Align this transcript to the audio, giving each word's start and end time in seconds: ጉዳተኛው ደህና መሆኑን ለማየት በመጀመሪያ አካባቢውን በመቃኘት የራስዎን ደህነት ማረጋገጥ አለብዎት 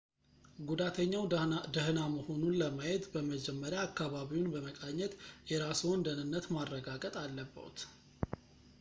ጉዳተኛው 0.69 1.25
ደህና 1.75 1.99
መሆኑን 2.13 2.57
ለማየት 2.61 3.03
በመጀመሪያ 3.15 3.85
አካባቢውን 3.89 4.51
በመቃኘት 4.55 5.13
የራስዎን 5.51 6.05
ደህነት 6.09 6.47
ማረጋገጥ 6.57 7.15
አለብዎት 7.25 7.79